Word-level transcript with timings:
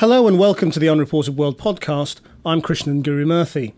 Hello 0.00 0.26
and 0.26 0.38
welcome 0.38 0.70
to 0.70 0.80
the 0.80 0.88
Unreported 0.88 1.36
World 1.36 1.58
podcast. 1.58 2.20
I'm 2.42 2.62
Krishnan 2.62 3.02
Gurumurthy. 3.02 3.74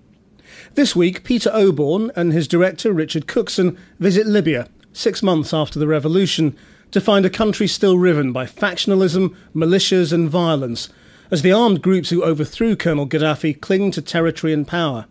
This 0.74 0.94
week, 0.94 1.24
Peter 1.24 1.50
Oborne 1.50 2.12
and 2.14 2.32
his 2.32 2.46
director 2.46 2.92
Richard 2.92 3.26
Cookson 3.26 3.76
visit 3.98 4.28
Libya, 4.28 4.68
six 4.92 5.20
months 5.20 5.52
after 5.52 5.80
the 5.80 5.88
revolution, 5.88 6.56
to 6.92 7.00
find 7.00 7.26
a 7.26 7.28
country 7.28 7.66
still 7.66 7.98
riven 7.98 8.30
by 8.30 8.46
factionalism, 8.46 9.34
militias, 9.52 10.12
and 10.12 10.30
violence, 10.30 10.88
as 11.32 11.42
the 11.42 11.50
armed 11.50 11.82
groups 11.82 12.10
who 12.10 12.22
overthrew 12.22 12.76
Colonel 12.76 13.08
Gaddafi 13.08 13.60
cling 13.60 13.90
to 13.90 14.00
territory 14.00 14.52
and 14.52 14.68
power. 14.68 15.06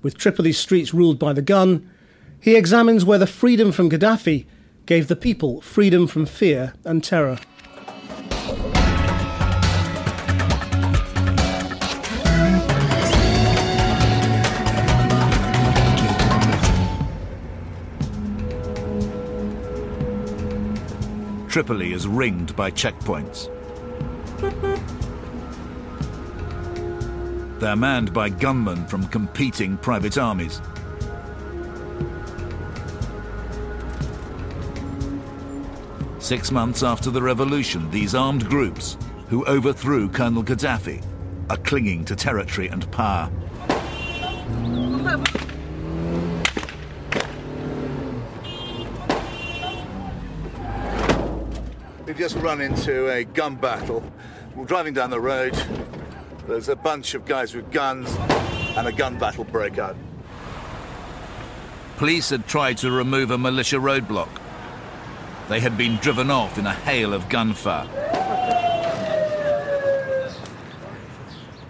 With 0.00 0.16
Tripoli's 0.16 0.58
streets 0.58 0.94
ruled 0.94 1.18
by 1.18 1.32
the 1.32 1.42
gun, 1.42 1.90
he 2.38 2.54
examines 2.54 3.04
whether 3.04 3.26
freedom 3.26 3.72
from 3.72 3.90
Gaddafi 3.90 4.46
gave 4.86 5.08
the 5.08 5.16
people 5.16 5.60
freedom 5.60 6.06
from 6.06 6.24
fear 6.24 6.74
and 6.84 7.02
terror. 7.02 7.40
Tripoli 21.56 21.94
is 21.94 22.06
ringed 22.06 22.54
by 22.54 22.70
checkpoints. 22.70 23.48
They're 27.60 27.74
manned 27.74 28.12
by 28.12 28.28
gunmen 28.28 28.86
from 28.86 29.06
competing 29.06 29.78
private 29.78 30.18
armies. 30.18 30.60
Six 36.18 36.50
months 36.50 36.82
after 36.82 37.10
the 37.10 37.22
revolution, 37.22 37.90
these 37.90 38.14
armed 38.14 38.46
groups, 38.50 38.98
who 39.30 39.42
overthrew 39.46 40.10
Colonel 40.10 40.44
Gaddafi, 40.44 41.02
are 41.48 41.56
clinging 41.56 42.04
to 42.04 42.14
territory 42.14 42.68
and 42.68 42.92
power. 42.92 43.32
We've 52.16 52.30
just 52.30 52.42
run 52.42 52.62
into 52.62 53.12
a 53.12 53.24
gun 53.24 53.56
battle. 53.56 54.02
We're 54.54 54.64
driving 54.64 54.94
down 54.94 55.10
the 55.10 55.20
road. 55.20 55.52
There's 56.46 56.70
a 56.70 56.74
bunch 56.74 57.12
of 57.12 57.26
guys 57.26 57.54
with 57.54 57.70
guns, 57.70 58.08
and 58.74 58.88
a 58.88 58.92
gun 58.92 59.18
battle 59.18 59.44
break 59.44 59.76
out. 59.76 59.94
Police 61.98 62.30
had 62.30 62.46
tried 62.46 62.78
to 62.78 62.90
remove 62.90 63.30
a 63.30 63.36
militia 63.36 63.76
roadblock. 63.76 64.30
They 65.50 65.60
had 65.60 65.76
been 65.76 65.96
driven 65.96 66.30
off 66.30 66.56
in 66.56 66.66
a 66.66 66.72
hail 66.72 67.12
of 67.12 67.28
gunfire. 67.28 67.86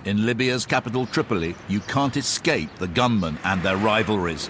In 0.05 0.27
Libya's 0.27 0.65
capital 0.65 1.07
Tripoli, 1.07 1.57
you 1.67 1.81
can't 1.81 2.17
escape 2.17 2.73
the 2.77 2.87
gunmen 2.87 3.37
and 3.43 3.65
their 3.65 3.77
rivalries. 3.77 4.49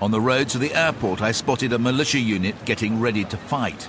On 0.00 0.10
the 0.10 0.20
road 0.20 0.48
to 0.48 0.58
the 0.58 0.74
airport, 0.74 1.22
I 1.22 1.30
spotted 1.30 1.72
a 1.72 1.78
militia 1.78 2.18
unit 2.18 2.56
getting 2.64 2.98
ready 2.98 3.24
to 3.26 3.36
fight 3.36 3.88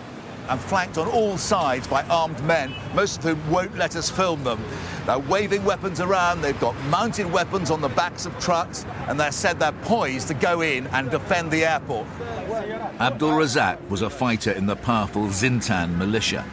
and 0.49 0.59
flanked 0.59 0.97
on 0.97 1.07
all 1.07 1.37
sides 1.37 1.87
by 1.87 2.03
armed 2.03 2.41
men, 2.43 2.73
most 2.93 3.17
of 3.17 3.23
whom 3.23 3.51
won't 3.51 3.77
let 3.77 3.95
us 3.95 4.09
film 4.09 4.43
them. 4.43 4.63
They're 5.05 5.19
waving 5.19 5.63
weapons 5.63 5.99
around, 5.99 6.41
they've 6.41 6.59
got 6.59 6.75
mounted 6.85 7.31
weapons 7.31 7.69
on 7.71 7.81
the 7.81 7.89
backs 7.89 8.25
of 8.25 8.37
trucks, 8.39 8.85
and 9.07 9.19
they're 9.19 9.31
said 9.31 9.59
they're 9.59 9.71
poised 9.71 10.27
to 10.29 10.33
go 10.33 10.61
in 10.61 10.87
and 10.87 11.11
defend 11.11 11.51
the 11.51 11.65
airport. 11.65 12.07
Abdul 12.99 13.31
Razak 13.31 13.89
was 13.89 14.01
a 14.01 14.09
fighter 14.09 14.51
in 14.51 14.65
the 14.65 14.75
powerful 14.75 15.27
Zintan 15.27 15.97
militia. 15.97 16.45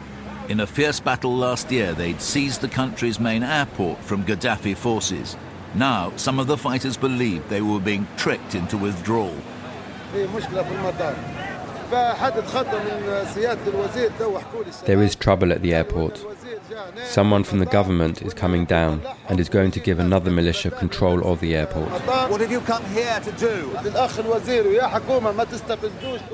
In 0.49 0.59
a 0.59 0.67
fierce 0.67 0.99
battle 0.99 1.33
last 1.33 1.71
year, 1.71 1.93
they'd 1.93 2.19
seized 2.19 2.59
the 2.59 2.67
country's 2.67 3.19
main 3.19 3.43
airport 3.43 3.99
from 3.99 4.25
Gaddafi 4.25 4.75
forces. 4.75 5.37
Now, 5.75 6.11
some 6.17 6.39
of 6.39 6.47
the 6.47 6.57
fighters 6.57 6.97
believed 6.97 7.47
they 7.47 7.61
were 7.61 7.79
being 7.79 8.05
tricked 8.17 8.55
into 8.55 8.77
withdrawal. 8.77 9.37
There 14.85 15.03
is 15.03 15.15
trouble 15.15 15.51
at 15.51 15.61
the 15.61 15.73
airport. 15.73 16.25
Someone 17.03 17.43
from 17.43 17.59
the 17.59 17.65
government 17.65 18.21
is 18.21 18.33
coming 18.33 18.63
down 18.63 19.01
and 19.27 19.41
is 19.41 19.49
going 19.49 19.71
to 19.71 19.79
give 19.81 19.99
another 19.99 20.31
militia 20.31 20.71
control 20.71 21.21
of 21.29 21.41
the 21.41 21.53
airport. 21.53 21.89
What 22.31 22.39
have 22.39 22.51
you 22.51 22.61
come 22.61 22.85
here 22.85 23.19
to 23.19 23.31
do? 23.33 23.75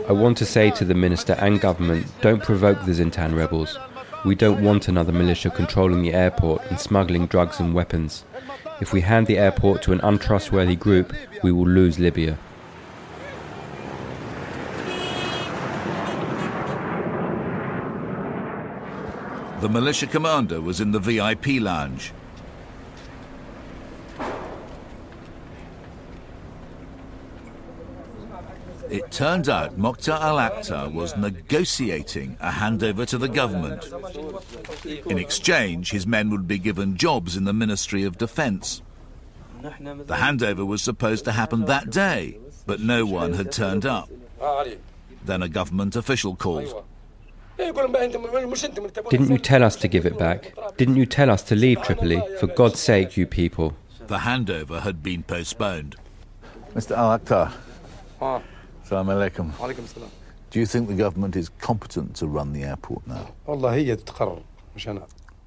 I 0.07 0.12
want 0.13 0.38
to 0.38 0.46
say 0.46 0.69
to 0.72 0.85
the 0.85 0.94
minister 0.94 1.34
and 1.34 1.59
government 1.59 2.06
don't 2.22 2.44
provoke 2.44 2.85
the 2.85 2.91
Zintan 2.91 3.35
rebels. 3.35 3.79
We 4.25 4.35
don't 4.35 4.63
want 4.63 4.88
another 4.88 5.12
militia 5.12 5.50
controlling 5.50 6.03
the 6.03 6.13
airport 6.13 6.62
and 6.69 6.79
smuggling 6.79 7.25
drugs 7.25 7.59
and 7.59 7.73
weapons. 7.73 8.25
If 8.79 8.94
we 8.94 9.01
hand 9.01 9.25
the 9.25 9.40
airport 9.40 9.81
to 9.84 9.91
an 9.91 10.01
untrustworthy 10.01 10.75
group, 10.75 11.13
we 11.41 11.51
will 11.51 11.67
lose 11.67 11.97
Libya. 11.97 12.38
The 19.67 19.73
militia 19.73 20.07
commander 20.07 20.61
was 20.61 20.79
in 20.79 20.91
the 20.91 21.00
VIP 21.00 21.59
lounge. 21.59 22.13
It 28.89 29.11
turned 29.11 29.50
out 29.50 29.78
Mokhtar 29.78 30.22
al 30.22 30.38
Akhdar 30.38 30.94
was 30.94 31.17
negotiating 31.17 32.38
a 32.39 32.50
handover 32.50 33.05
to 33.07 33.17
the 33.17 33.28
government. 33.28 33.91
In 35.05 35.17
exchange, 35.17 35.91
his 35.91 36.07
men 36.07 36.29
would 36.29 36.47
be 36.47 36.59
given 36.59 36.95
jobs 36.95 37.35
in 37.35 37.44
the 37.44 37.51
Ministry 37.51 38.03
of 38.03 38.17
Defense. 38.17 38.81
The 39.61 40.16
handover 40.16 40.66
was 40.66 40.81
supposed 40.81 41.25
to 41.25 41.34
happen 41.34 41.66
that 41.66 41.89
day, 41.89 42.39
but 42.66 42.79
no 42.79 43.05
one 43.05 43.34
had 43.34 43.51
turned 43.51 43.85
up. 43.85 44.09
Then 45.25 45.44
a 45.44 45.49
government 45.49 45.97
official 45.97 46.38
called. 46.38 46.85
Didn't 47.57 49.29
you 49.29 49.38
tell 49.40 49.63
us 49.63 49.75
to 49.78 49.88
give 49.88 50.06
it 50.06 50.18
back? 50.18 50.53
Didn't 50.78 50.95
you 50.95 51.06
tell 51.06 51.29
us 51.31 51.41
to 51.44 51.56
leave 51.56 51.81
Tripoli? 51.81 52.22
For 52.40 52.47
God's 52.47 52.79
sake, 52.79 53.18
you 53.18 53.25
people. 53.25 53.75
The 54.07 54.19
handover 54.19 54.81
had 54.81 55.01
been 55.01 55.23
postponed. 55.23 55.96
Mr. 56.75 56.96
Al 56.96 57.17
Akhdar. 57.19 57.51
Assalamu 58.22 59.12
alaikum. 59.31 59.51
Do 60.50 60.59
you 60.59 60.66
think 60.66 60.88
the 60.88 60.94
government 60.94 61.35
is 61.35 61.50
competent 61.59 62.16
to 62.17 62.28
run 62.28 62.53
the 62.53 62.63
airport 62.63 63.06
now? 63.07 63.34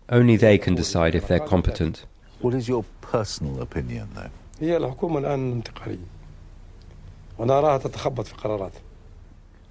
Only 0.09 0.37
they 0.37 0.59
can 0.59 0.75
decide 0.75 1.15
if 1.15 1.29
they're 1.29 1.39
competent. 1.41 2.05
What 2.41 2.55
is 2.55 2.69
your 2.69 2.85
personal 3.01 3.63
opinion, 3.63 4.09
though? 4.15 4.31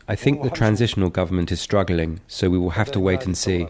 I 0.09 0.15
think 0.15 0.41
the 0.41 0.49
transitional 0.49 1.11
government 1.11 1.51
is 1.51 1.61
struggling, 1.61 2.21
so 2.25 2.49
we 2.49 2.57
will 2.57 2.71
have 2.71 2.91
to 2.93 2.99
wait 2.99 3.27
and 3.27 3.37
see. 3.37 3.67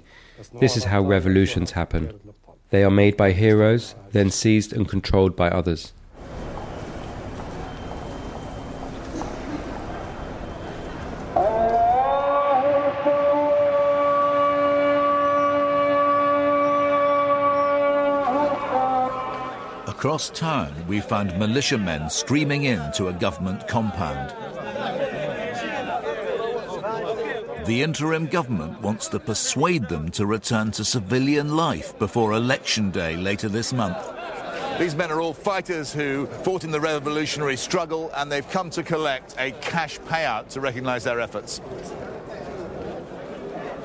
This 0.53 0.77
is 0.77 0.85
how 0.85 1.01
revolutions 1.01 1.71
happen. 1.71 2.17
They 2.69 2.85
are 2.85 2.89
made 2.89 3.17
by 3.17 3.33
heroes, 3.33 3.93
then 4.13 4.31
seized 4.31 4.71
and 4.71 4.87
controlled 4.87 5.35
by 5.35 5.49
others. 5.49 5.91
Across 19.87 20.29
town, 20.29 20.73
we 20.87 21.01
found 21.01 21.37
militiamen 21.37 22.09
streaming 22.09 22.63
into 22.63 23.09
a 23.09 23.13
government 23.13 23.67
compound. 23.67 24.33
The 27.69 27.83
interim 27.83 28.25
government 28.25 28.81
wants 28.81 29.07
to 29.09 29.19
persuade 29.19 29.89
them 29.89 30.09
to 30.13 30.25
return 30.25 30.71
to 30.71 30.83
civilian 30.83 31.55
life 31.55 31.95
before 31.99 32.33
election 32.33 32.89
day 32.89 33.15
later 33.15 33.47
this 33.47 33.73
month. 33.73 33.95
These 34.79 34.95
men 34.95 35.11
are 35.11 35.21
all 35.21 35.35
fighters 35.35 35.93
who 35.93 36.25
fought 36.43 36.63
in 36.63 36.71
the 36.71 36.79
revolutionary 36.79 37.57
struggle 37.57 38.09
and 38.15 38.31
they've 38.31 38.49
come 38.49 38.71
to 38.71 38.81
collect 38.81 39.35
a 39.37 39.51
cash 39.61 39.99
payout 39.99 40.47
to 40.49 40.61
recognise 40.61 41.03
their 41.03 41.21
efforts. 41.21 41.61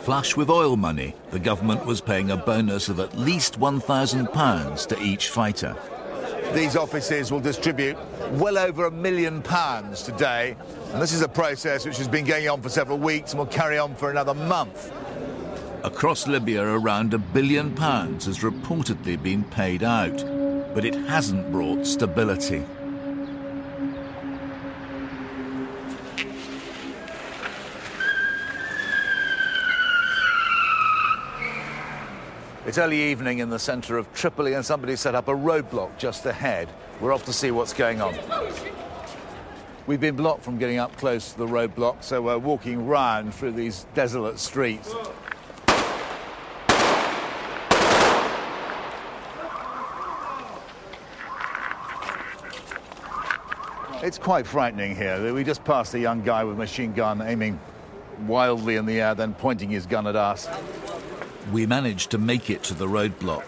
Flush 0.00 0.34
with 0.34 0.48
oil 0.48 0.78
money, 0.78 1.14
the 1.30 1.38
government 1.38 1.84
was 1.84 2.00
paying 2.00 2.30
a 2.30 2.38
bonus 2.38 2.88
of 2.88 3.00
at 3.00 3.18
least 3.18 3.60
£1,000 3.60 4.86
to 4.86 5.02
each 5.02 5.28
fighter. 5.28 5.76
These 6.54 6.76
offices 6.76 7.32
will 7.32 7.40
distribute 7.40 7.96
well 8.34 8.58
over 8.58 8.86
a 8.86 8.90
million 8.90 9.42
pounds 9.42 10.02
today, 10.04 10.56
and 10.92 11.02
this 11.02 11.12
is 11.12 11.20
a 11.20 11.28
process 11.28 11.84
which 11.84 11.98
has 11.98 12.06
been 12.06 12.24
going 12.24 12.48
on 12.48 12.62
for 12.62 12.68
several 12.68 12.96
weeks 12.96 13.32
and 13.32 13.40
will 13.40 13.46
carry 13.46 13.76
on 13.76 13.96
for 13.96 14.12
another 14.12 14.34
month. 14.34 14.92
Across 15.82 16.28
Libya, 16.28 16.62
around 16.62 17.12
a 17.12 17.18
billion 17.18 17.74
pounds 17.74 18.26
has 18.26 18.38
reportedly 18.38 19.20
been 19.20 19.42
paid 19.42 19.82
out, 19.82 20.16
but 20.74 20.84
it 20.84 20.94
hasn't 20.94 21.50
brought 21.50 21.84
stability. 21.84 22.64
It's 32.74 32.78
early 32.80 33.04
evening 33.04 33.38
in 33.38 33.50
the 33.50 33.58
centre 33.60 33.96
of 33.96 34.12
Tripoli 34.12 34.54
and 34.54 34.66
somebody 34.66 34.96
set 34.96 35.14
up 35.14 35.28
a 35.28 35.32
roadblock 35.32 35.96
just 35.96 36.26
ahead. 36.26 36.68
We're 37.00 37.12
off 37.12 37.24
to 37.26 37.32
see 37.32 37.52
what's 37.52 37.72
going 37.72 38.00
on. 38.00 38.16
We've 39.86 40.00
been 40.00 40.16
blocked 40.16 40.42
from 40.42 40.58
getting 40.58 40.78
up 40.78 40.96
close 40.96 41.30
to 41.30 41.38
the 41.38 41.46
roadblock, 41.46 42.02
so 42.02 42.20
we're 42.20 42.36
walking 42.36 42.84
round 42.84 43.32
through 43.32 43.52
these 43.52 43.86
desolate 43.94 44.40
streets. 44.40 44.92
It's 54.02 54.18
quite 54.18 54.48
frightening 54.48 54.96
here. 54.96 55.32
We 55.32 55.44
just 55.44 55.62
passed 55.62 55.94
a 55.94 56.00
young 56.00 56.22
guy 56.24 56.42
with 56.42 56.56
a 56.56 56.58
machine 56.58 56.92
gun 56.92 57.22
aiming 57.22 57.60
wildly 58.26 58.74
in 58.74 58.84
the 58.84 59.00
air, 59.00 59.14
then 59.14 59.32
pointing 59.34 59.70
his 59.70 59.86
gun 59.86 60.08
at 60.08 60.16
us. 60.16 60.48
We 61.52 61.66
managed 61.66 62.10
to 62.10 62.18
make 62.18 62.50
it 62.50 62.62
to 62.64 62.74
the 62.74 62.86
roadblock. 62.86 63.44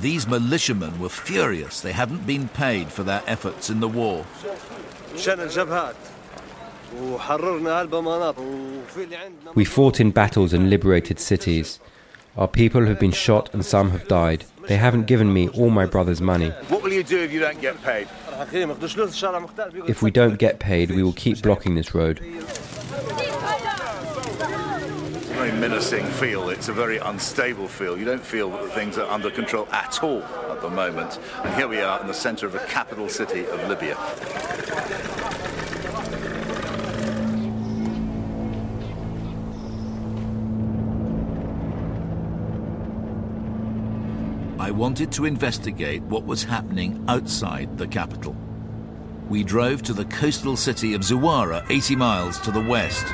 These 0.00 0.26
militiamen 0.28 1.00
were 1.00 1.08
furious. 1.08 1.80
They 1.80 1.92
hadn't 1.92 2.26
been 2.26 2.48
paid 2.48 2.88
for 2.88 3.02
their 3.02 3.22
efforts 3.26 3.68
in 3.70 3.80
the 3.80 3.88
war. 3.88 4.24
We 9.54 9.64
fought 9.64 10.00
in 10.00 10.10
battles 10.10 10.52
and 10.52 10.70
liberated 10.70 11.20
cities. 11.20 11.80
Our 12.36 12.48
people 12.48 12.86
have 12.86 13.00
been 13.00 13.12
shot 13.12 13.52
and 13.52 13.64
some 13.64 13.90
have 13.90 14.06
died. 14.06 14.44
They 14.68 14.76
haven't 14.76 15.06
given 15.06 15.32
me 15.32 15.48
all 15.48 15.70
my 15.70 15.86
brother's 15.86 16.20
money. 16.20 16.50
What 16.68 16.82
will 16.82 16.92
you 16.92 17.02
do 17.02 17.18
if 17.18 17.32
you 17.32 17.40
don't 17.40 17.60
get 17.60 17.82
paid? 17.82 18.06
If 19.88 20.02
we 20.02 20.10
don't 20.12 20.38
get 20.38 20.60
paid, 20.60 20.90
we 20.92 21.02
will 21.02 21.12
keep 21.14 21.42
blocking 21.42 21.74
this 21.74 21.94
road. 21.94 22.20
Very 25.38 25.52
menacing 25.52 26.04
feel. 26.04 26.50
It's 26.50 26.68
a 26.68 26.72
very 26.72 26.98
unstable 26.98 27.68
feel. 27.68 27.96
You 27.96 28.04
don't 28.04 28.24
feel 28.24 28.50
that 28.50 28.72
things 28.72 28.98
are 28.98 29.08
under 29.08 29.30
control 29.30 29.68
at 29.70 30.02
all 30.02 30.20
at 30.24 30.60
the 30.60 30.68
moment. 30.68 31.20
And 31.44 31.54
here 31.54 31.68
we 31.68 31.78
are 31.80 32.00
in 32.00 32.08
the 32.08 32.12
centre 32.12 32.44
of 32.44 32.52
the 32.52 32.58
capital 32.58 33.08
city 33.08 33.46
of 33.46 33.68
Libya. 33.68 33.96
I 44.58 44.72
wanted 44.72 45.12
to 45.12 45.24
investigate 45.24 46.02
what 46.02 46.24
was 46.24 46.42
happening 46.42 47.04
outside 47.06 47.78
the 47.78 47.86
capital. 47.86 48.34
We 49.28 49.44
drove 49.44 49.82
to 49.82 49.92
the 49.92 50.06
coastal 50.06 50.56
city 50.56 50.94
of 50.94 51.02
Zuwara, 51.02 51.64
80 51.70 51.94
miles 51.94 52.40
to 52.40 52.50
the 52.50 52.60
west. 52.60 53.06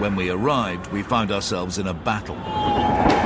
When 0.00 0.16
we 0.16 0.30
arrived, 0.30 0.90
we 0.92 1.02
found 1.02 1.30
ourselves 1.30 1.76
in 1.76 1.86
a 1.86 1.92
battle. 1.92 3.19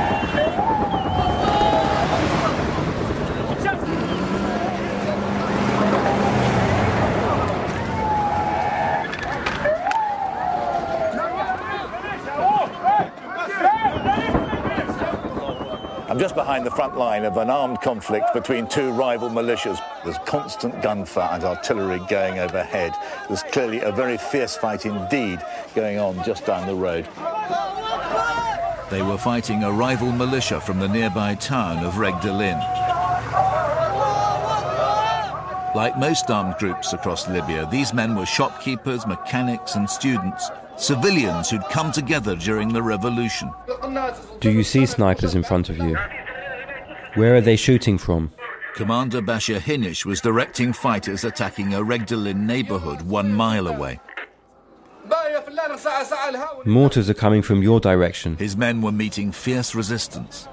I'm 16.14 16.20
just 16.20 16.36
behind 16.36 16.64
the 16.64 16.70
front 16.70 16.96
line 16.96 17.24
of 17.24 17.36
an 17.38 17.50
armed 17.50 17.80
conflict 17.80 18.32
between 18.34 18.68
two 18.68 18.92
rival 18.92 19.28
militias. 19.28 19.80
There's 20.04 20.16
constant 20.18 20.80
gunfire 20.80 21.30
and 21.32 21.42
artillery 21.42 21.98
going 22.08 22.38
overhead. 22.38 22.94
There's 23.26 23.42
clearly 23.42 23.80
a 23.80 23.90
very 23.90 24.16
fierce 24.16 24.56
fight 24.56 24.86
indeed 24.86 25.40
going 25.74 25.98
on 25.98 26.22
just 26.22 26.46
down 26.46 26.68
the 26.68 26.74
road. 26.76 27.08
They 28.92 29.02
were 29.02 29.18
fighting 29.18 29.64
a 29.64 29.72
rival 29.72 30.12
militia 30.12 30.60
from 30.60 30.78
the 30.78 30.86
nearby 30.86 31.34
town 31.34 31.84
of 31.84 31.94
Regdilin. 31.94 32.60
Like 35.74 35.98
most 35.98 36.30
armed 36.30 36.54
groups 36.58 36.92
across 36.92 37.28
Libya, 37.28 37.66
these 37.72 37.92
men 37.92 38.14
were 38.14 38.24
shopkeepers, 38.24 39.04
mechanics, 39.04 39.74
and 39.74 39.90
students, 39.90 40.48
civilians 40.76 41.50
who'd 41.50 41.64
come 41.70 41.90
together 41.90 42.36
during 42.36 42.72
the 42.72 42.84
revolution. 42.84 43.52
Do 44.40 44.50
you 44.50 44.62
see 44.62 44.86
snipers 44.86 45.34
in 45.34 45.42
front 45.42 45.68
of 45.68 45.78
you? 45.78 45.96
Where 47.14 47.36
are 47.36 47.40
they 47.40 47.56
shooting 47.56 47.98
from? 47.98 48.32
Commander 48.74 49.22
Bashir 49.22 49.60
Hinish 49.60 50.04
was 50.04 50.20
directing 50.20 50.72
fighters 50.72 51.22
attacking 51.22 51.74
a 51.74 51.80
Regdalin 51.80 52.40
neighborhood 52.40 53.02
one 53.02 53.32
mile 53.32 53.68
away. 53.68 54.00
Mortars 56.64 57.08
are 57.08 57.14
coming 57.14 57.42
from 57.42 57.62
your 57.62 57.78
direction. 57.78 58.36
His 58.36 58.56
men 58.56 58.82
were 58.82 58.92
meeting 58.92 59.30
fierce 59.30 59.74
resistance. 59.74 60.48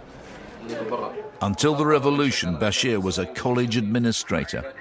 Until 1.42 1.74
the 1.74 1.86
revolution, 1.86 2.58
Bashir 2.58 3.02
was 3.02 3.18
a 3.18 3.26
college 3.26 3.76
administrator. 3.76 4.74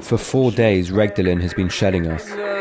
For 0.00 0.18
four 0.18 0.50
days, 0.50 0.90
Regdalin 0.90 1.40
has 1.40 1.54
been 1.54 1.68
shelling 1.68 2.08
us. 2.08 2.51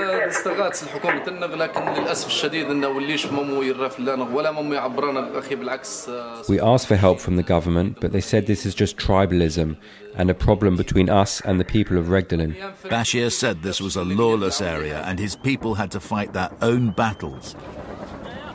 We 6.49 6.59
asked 6.59 6.87
for 6.87 6.95
help 6.95 7.19
from 7.19 7.35
the 7.35 7.43
government, 7.43 7.97
but 7.99 8.11
they 8.11 8.21
said 8.21 8.47
this 8.47 8.65
is 8.65 8.73
just 8.73 8.97
tribalism 8.97 9.77
and 10.15 10.29
a 10.29 10.33
problem 10.33 10.75
between 10.75 11.09
us 11.09 11.41
and 11.41 11.59
the 11.59 11.65
people 11.65 11.97
of 11.97 12.07
Regdilin. 12.07 12.55
Bashir 12.83 13.31
said 13.31 13.61
this 13.61 13.81
was 13.81 13.95
a 13.95 14.03
lawless 14.03 14.61
area 14.61 15.01
and 15.03 15.19
his 15.19 15.35
people 15.35 15.75
had 15.75 15.91
to 15.91 15.99
fight 15.99 16.33
their 16.33 16.51
own 16.61 16.91
battles. 16.91 17.55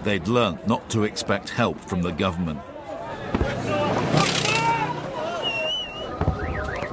They'd 0.05 0.29
learnt 0.29 0.67
not 0.67 0.89
to 0.91 1.05
expect 1.05 1.51
help 1.51 1.81
from 1.81 2.03
the 2.03 2.13
government. 2.13 2.61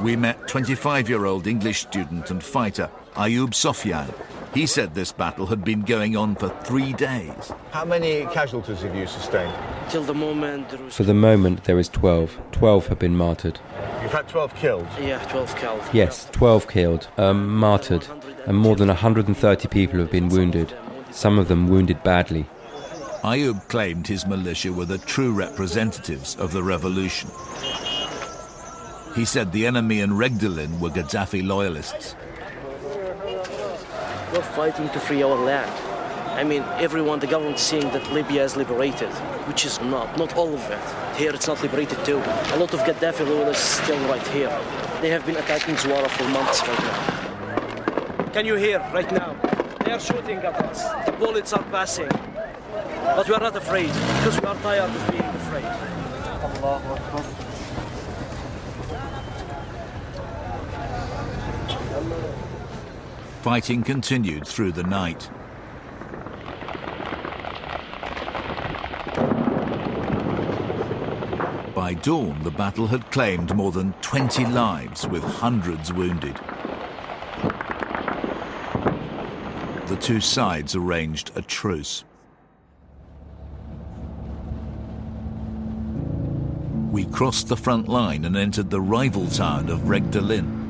We 0.02 0.18
met 0.18 0.48
25 0.48 1.10
year 1.10 1.26
old 1.26 1.48
English 1.48 1.82
student 1.82 2.30
and 2.32 2.44
fighter 2.44 2.90
Ayub 3.16 3.52
Sofyan. 3.52 4.33
He 4.54 4.68
said 4.68 4.94
this 4.94 5.12
battle 5.12 5.48
had 5.48 5.64
been 5.64 5.82
going 5.82 6.16
on 6.16 6.36
for 6.36 6.50
three 6.64 6.94
days. 6.94 7.52
How 7.72 7.86
many 7.86 8.26
casualties 8.28 8.82
have 8.84 8.96
you 8.96 9.08
sustained? 9.08 9.54
Till 9.90 10.04
the 10.04 10.14
moment, 10.14 10.70
For 10.94 11.04
the 11.04 11.14
moment, 11.16 11.64
there 11.64 11.80
is 11.80 11.90
12. 11.90 12.38
12 12.52 12.88
have 12.88 13.00
been 13.00 13.16
martyred. 13.16 13.60
You've 14.04 14.12
had 14.12 14.28
12 14.28 14.54
killed. 14.56 14.88
yeah, 15.02 15.18
12 15.30 15.56
killed. 15.56 15.82
Yes, 15.92 16.28
12 16.32 16.68
killed, 16.68 17.08
um, 17.18 17.48
martyred, 17.56 18.06
and 18.46 18.56
more 18.58 18.76
than 18.76 18.90
130 18.90 19.68
people 19.70 20.00
have 20.00 20.12
been 20.12 20.30
wounded, 20.30 20.76
some 21.10 21.40
of 21.40 21.48
them 21.48 21.68
wounded 21.68 22.04
badly. 22.04 22.46
Ayub 23.24 23.68
claimed 23.70 24.06
his 24.06 24.28
militia 24.28 24.72
were 24.72 24.86
the 24.86 24.98
true 25.00 25.32
representatives 25.34 26.36
of 26.36 26.52
the 26.52 26.62
revolution. 26.62 27.30
He 29.16 29.26
said 29.26 29.52
the 29.52 29.66
enemy 29.66 30.02
in 30.02 30.12
Regdalin 30.12 30.80
were 30.80 30.90
Gaddafi 30.90 31.46
loyalists. 31.48 32.16
We're 34.34 34.42
fighting 34.42 34.90
to 34.90 35.00
free 35.00 35.22
our 35.22 35.36
land. 35.36 35.72
I 36.32 36.44
mean, 36.44 36.64
everyone, 36.80 37.20
the 37.20 37.28
government 37.28 37.58
is 37.58 37.62
saying 37.62 37.92
that 37.92 38.12
Libya 38.12 38.44
is 38.44 38.56
liberated, 38.56 39.10
which 39.48 39.64
is 39.64 39.80
not, 39.82 40.18
not 40.18 40.36
all 40.36 40.52
of 40.52 40.72
it. 40.72 41.16
Here 41.16 41.32
it's 41.32 41.46
not 41.48 41.62
liberated 41.62 42.04
too. 42.04 42.18
A 42.18 42.58
lot 42.58 42.74
of 42.74 42.80
Gaddafi 42.80 43.28
loyalists 43.28 43.84
still 43.84 44.00
right 44.10 44.28
here. 44.30 44.50
They 45.02 45.10
have 45.10 45.24
been 45.28 45.36
attacking 45.36 45.76
Zuwara 45.76 46.10
for 46.10 46.24
months 46.30 46.68
right 46.68 46.80
now. 46.80 48.30
Can 48.34 48.48
you 48.48 48.56
hear 48.56 48.80
right 48.92 49.12
now? 49.12 49.36
They 49.86 49.92
are 49.92 50.00
shooting 50.00 50.40
at 50.40 50.56
us. 50.66 50.82
The 51.06 51.12
bullets 51.12 51.54
are 51.54 51.62
passing. 51.66 52.10
But 53.16 53.28
we 53.30 53.36
are 53.36 53.40
not 53.40 53.56
afraid 53.56 53.94
because 53.94 54.42
we 54.42 54.48
are 54.48 54.56
tired 54.56 54.90
of 54.90 55.12
being 55.12 55.22
afraid. 55.22 55.70
Fighting 63.44 63.84
continued 63.84 64.48
through 64.48 64.72
the 64.72 64.84
night. 64.84 65.30
By 71.76 71.94
dawn, 71.94 72.42
the 72.44 72.52
battle 72.52 72.88
had 72.88 73.12
claimed 73.12 73.54
more 73.54 73.74
than 73.74 73.92
20 74.02 74.46
lives, 74.46 75.06
with 75.10 75.24
hundreds 75.24 75.92
wounded. 75.92 76.38
The 79.88 79.98
two 80.00 80.22
sides 80.22 80.74
arranged 80.74 81.34
a 81.36 81.42
truce. 81.42 82.06
We 86.94 87.04
crossed 87.08 87.50
the 87.50 87.58
front 87.58 87.90
line 87.90 88.24
and 88.24 88.38
entered 88.38 88.70
the 88.70 88.80
rival 88.80 89.28
town 89.28 89.68
of 89.68 89.80
Regdilin. 89.80 90.63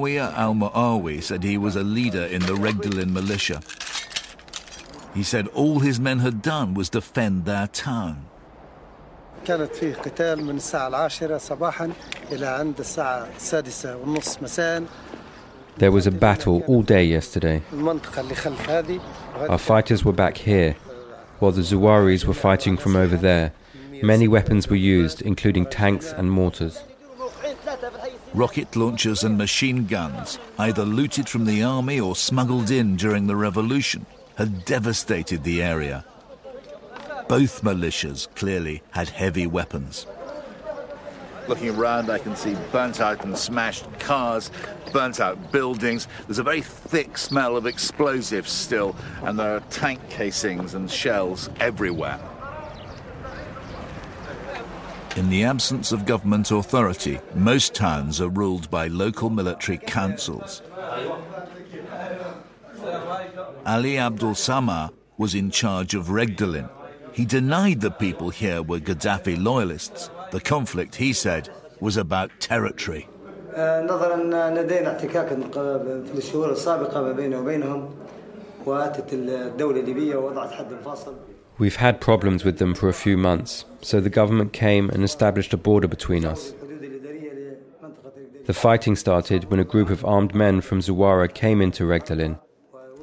Muawiyah 0.00 0.32
al-Muawi 0.38 1.22
said 1.22 1.44
he 1.44 1.58
was 1.58 1.76
a 1.76 1.82
leader 1.84 2.24
in 2.24 2.40
the 2.40 2.54
Regdilin 2.54 3.10
militia. 3.10 3.60
He 5.14 5.22
said 5.22 5.48
all 5.48 5.80
his 5.80 6.00
men 6.00 6.20
had 6.20 6.40
done 6.40 6.72
was 6.72 6.88
defend 6.88 7.44
their 7.44 7.66
town. 7.68 8.26
كانت 9.44 9.74
فيه 9.76 9.94
قتال 9.94 10.44
من 10.44 10.56
الساعة 10.56 10.88
العاشرة 10.88 11.38
صباحا 11.38 11.92
إلى 12.32 12.46
عند 12.46 12.80
الساعة 12.80 13.28
السادسة 13.36 13.96
والنصف 13.96 14.42
مساء 14.42 14.82
There 15.78 15.92
was 15.92 16.06
a 16.06 16.10
battle 16.10 16.62
all 16.66 16.82
day 16.82 17.04
yesterday. 17.04 17.60
المنطقة 17.72 18.20
اللي 18.20 18.34
خلف 18.34 18.70
هذه 18.70 19.00
Our 19.48 19.58
fighters 19.58 20.04
were 20.04 20.12
back 20.12 20.38
here, 20.38 20.74
while 21.38 21.52
the 21.52 21.60
Zuwaris 21.60 22.24
were 22.24 22.34
fighting 22.34 22.78
from 22.78 22.96
over 22.96 23.16
there. 23.16 23.52
Many 24.02 24.26
weapons 24.26 24.68
were 24.70 24.76
used, 24.76 25.20
including 25.22 25.66
tanks 25.66 26.12
and 26.12 26.30
mortars. 26.30 26.82
Rocket 28.33 28.77
launchers 28.77 29.25
and 29.25 29.37
machine 29.37 29.85
guns, 29.85 30.39
either 30.57 30.85
looted 30.85 31.27
from 31.27 31.43
the 31.43 31.63
army 31.63 31.99
or 31.99 32.15
smuggled 32.15 32.71
in 32.71 32.95
during 32.95 33.27
the 33.27 33.35
revolution, 33.35 34.05
had 34.35 34.63
devastated 34.63 35.43
the 35.43 35.61
area. 35.61 36.05
Both 37.27 37.61
militias 37.61 38.33
clearly 38.35 38.83
had 38.91 39.09
heavy 39.09 39.47
weapons. 39.47 40.07
Looking 41.49 41.71
around, 41.71 42.09
I 42.09 42.19
can 42.19 42.37
see 42.37 42.55
burnt 42.71 43.01
out 43.01 43.25
and 43.25 43.37
smashed 43.37 43.85
cars, 43.99 44.49
burnt 44.93 45.19
out 45.19 45.51
buildings. 45.51 46.07
There's 46.25 46.39
a 46.39 46.43
very 46.43 46.61
thick 46.61 47.17
smell 47.17 47.57
of 47.57 47.65
explosives 47.65 48.51
still, 48.51 48.95
and 49.23 49.37
there 49.37 49.57
are 49.57 49.61
tank 49.71 49.99
casings 50.09 50.73
and 50.73 50.89
shells 50.89 51.49
everywhere. 51.59 52.19
In 55.16 55.30
the 55.30 55.44
absence 55.44 55.92
of 55.92 56.04
government 56.04 56.50
authority, 56.50 57.18
most 57.34 57.74
towns 57.74 58.20
are 58.20 58.28
ruled 58.28 58.70
by 58.70 58.86
local 58.88 59.30
military 59.30 59.78
councils. 59.78 60.62
Ali 63.64 63.98
Abdul 63.98 64.34
Samah 64.34 64.90
was 65.18 65.34
in 65.34 65.50
charge 65.50 65.94
of 65.94 66.08
Regdilin. 66.08 66.68
He 67.12 67.24
denied 67.24 67.80
the 67.80 67.90
people 67.90 68.28
here 68.28 68.62
were 68.62 68.78
Gaddafi 68.78 69.42
loyalists. 69.42 70.10
The 70.32 70.40
conflict, 70.40 70.96
he 70.96 71.12
said, 71.12 71.48
was 71.80 71.96
about 71.96 72.30
territory. 72.40 73.08
نظرا 73.58 74.16
لدينا 74.50 74.96
احتكاك 74.96 75.28
في 76.12 76.18
الشهور 76.18 76.52
السابقة 76.52 77.02
ما 77.02 77.12
بيننا 77.12 77.38
وبينهم 77.38 77.90
واتت 78.66 79.12
الدولة 79.12 79.80
الليبية 79.80 80.16
ووضعت 80.16 80.50
حد 80.50 80.66
فاصل 80.84 81.14
We've 81.61 81.75
had 81.75 82.01
problems 82.01 82.43
with 82.43 82.57
them 82.57 82.73
for 82.73 82.89
a 82.89 83.03
few 83.05 83.17
months, 83.17 83.65
so 83.83 84.01
the 84.01 84.09
government 84.09 84.51
came 84.51 84.89
and 84.89 85.03
established 85.03 85.53
a 85.53 85.57
border 85.57 85.87
between 85.87 86.25
us. 86.25 86.55
The 88.47 88.53
fighting 88.55 88.95
started 88.95 89.51
when 89.51 89.59
a 89.59 89.63
group 89.63 89.91
of 89.91 90.03
armed 90.03 90.33
men 90.33 90.61
from 90.61 90.79
Zuwara 90.79 91.31
came 91.31 91.61
into 91.61 91.83
Regdalin. 91.83 92.39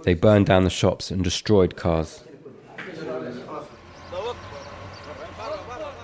They 0.03 0.15
burned 0.15 0.47
down 0.47 0.65
the 0.65 0.71
shops 0.71 1.12
and 1.12 1.23
destroyed 1.23 1.77
cars. 1.77 2.25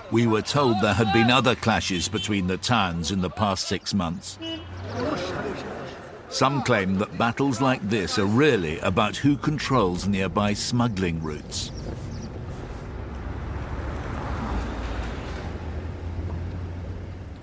We 0.09 0.25
were 0.25 0.41
told 0.41 0.79
there 0.79 0.93
had 0.93 1.11
been 1.11 1.29
other 1.29 1.55
clashes 1.55 2.07
between 2.07 2.47
the 2.47 2.55
towns 2.55 3.11
in 3.11 3.19
the 3.19 3.29
past 3.29 3.67
six 3.67 3.93
months. 3.93 4.39
Some 6.29 6.63
claim 6.63 6.99
that 6.99 7.17
battles 7.17 7.59
like 7.59 7.81
this 7.89 8.17
are 8.17 8.25
really 8.25 8.79
about 8.79 9.17
who 9.17 9.35
controls 9.35 10.07
nearby 10.07 10.53
smuggling 10.53 11.21
routes. 11.21 11.73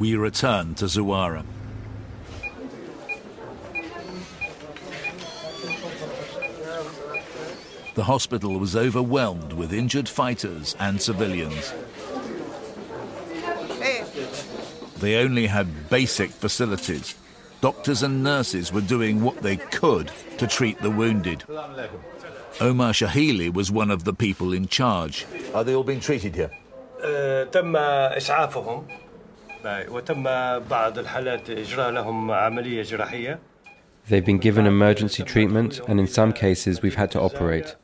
We 0.01 0.15
return 0.15 0.75
to 0.75 0.85
Zawara. 0.85 1.43
The 7.95 8.03
hospital 8.03 8.59
was 8.59 8.75
overwhelmed 8.75 9.53
with 9.53 9.73
injured 9.73 10.07
fighters 10.07 10.75
and 10.79 11.01
civilians. 11.01 11.73
They 14.99 15.15
only 15.15 15.47
had 15.47 15.89
basic 15.89 16.29
facilities. 16.29 17.15
Doctors 17.59 18.03
and 18.03 18.23
nurses 18.23 18.71
were 18.71 18.81
doing 18.81 19.23
what 19.23 19.41
they 19.41 19.57
could 19.57 20.11
to 20.37 20.45
treat 20.45 20.79
the 20.79 20.91
wounded. 20.91 21.43
Omar 22.61 22.91
Shahili 22.91 23.51
was 23.51 23.71
one 23.71 23.89
of 23.89 24.03
the 24.03 24.13
people 24.13 24.53
in 24.53 24.67
charge. 24.67 25.25
Are 25.55 25.63
they 25.63 25.73
all 25.73 25.83
being 25.83 25.99
treated 25.99 26.35
here? 26.35 26.51
تم 27.51 27.75
إسعافهم 28.17 28.83
وتم 29.65 30.23
بعض 30.59 30.99
الحالات 30.99 31.49
إجراء 31.49 31.89
لهم 31.91 32.31
عملية 32.31 32.83
جراحية 32.83 33.39
They've 34.09 34.25
been 34.25 34.37
given 34.37 34.65
emergency 34.65 35.21
treatment, 35.23 35.81
and 35.85 35.99
in 35.99 36.07
some 36.07 36.31
cases, 36.31 36.81
we've 36.81 36.95
had 36.95 37.11
to 37.11 37.19
operate. 37.19 37.75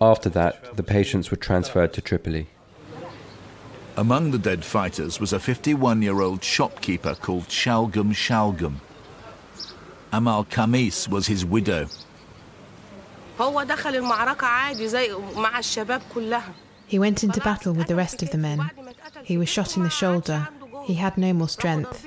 After 0.00 0.30
that, 0.30 0.76
the 0.76 0.84
patients 0.84 1.32
were 1.32 1.36
transferred 1.36 1.92
to 1.94 2.00
Tripoli. 2.00 2.46
Among 3.96 4.30
the 4.30 4.38
dead 4.38 4.64
fighters 4.64 5.18
was 5.18 5.32
a 5.32 5.40
51 5.40 6.02
year 6.02 6.20
old 6.20 6.44
shopkeeper 6.44 7.14
called 7.14 7.48
Shalgum 7.48 8.12
Shalgum. 8.12 8.76
Amal 10.12 10.44
Kamis 10.44 11.08
was 11.08 11.26
his 11.26 11.44
widow. 11.44 11.88
هو 13.40 13.62
دخل 13.62 13.96
المعركة 13.96 14.46
عادي 14.46 14.88
زي 14.88 15.10
مع 15.36 15.58
الشباب 15.58 16.02
كلها 16.14 16.52
He 16.86 16.98
went 16.98 17.24
into 17.24 17.40
battle 17.40 17.72
with 17.72 17.86
the 17.88 17.96
rest 17.96 18.22
of 18.22 18.30
the 18.30 18.38
men. 18.38 18.70
He 19.24 19.36
was 19.36 19.48
shot 19.48 19.76
in 19.76 19.82
the 19.82 19.90
shoulder. 19.90 20.48
he 20.89 20.95
had 20.95 21.19
no 21.19 21.33
more 21.33 21.47
strength. 21.47 22.03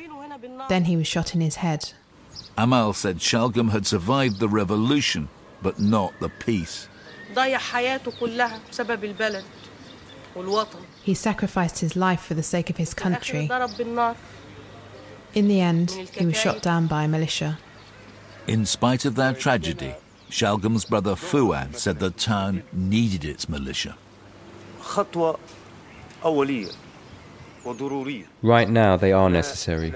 Then 0.69 0.87
he 0.87 0.97
was 0.97 1.07
shot 1.07 1.37
in 1.37 1.41
his 1.41 1.55
head. 1.55 1.93
Amal 2.59 2.93
said 2.95 3.19
Shalgam 3.19 3.71
had 3.71 3.87
survived 3.87 4.41
the 4.41 4.49
revolution, 4.49 5.29
but 5.63 5.79
not 5.79 6.19
the 6.19 6.29
peace. 6.29 6.89
He 11.05 11.15
sacrificed 11.15 11.79
his 11.79 11.95
life 11.95 12.23
for 12.23 12.35
the 12.35 12.43
sake 12.43 12.71
of 12.71 12.77
his 12.77 12.93
country. 12.93 13.49
In 15.33 15.47
the 15.47 15.61
end, 15.61 15.93
he 15.93 16.27
was 16.27 16.37
shot 16.37 16.61
down 16.61 16.89
by 16.89 17.07
militia. 17.07 17.61
In 18.49 18.67
spite 18.67 19.05
of 19.05 19.15
that 19.15 19.39
tragedy, 19.39 19.95
Shalgam's 20.29 20.87
brother 20.87 21.15
Fuad 21.15 21.77
said 21.77 22.01
the 22.01 22.11
town 22.11 22.65
needed 22.73 23.25
its 23.25 23.49
militia. 23.49 23.97
Right 28.43 28.69
now, 28.69 28.97
they 28.97 29.13
are 29.13 29.31
necessary. 29.31 29.93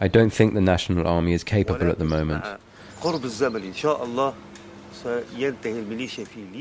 I 0.00 0.08
don't 0.08 0.30
think 0.30 0.54
the 0.54 0.60
National 0.60 1.06
Army 1.06 1.32
is 1.32 1.44
capable 1.44 1.90
at 1.90 1.98
the 1.98 2.04
moment. 2.04 2.44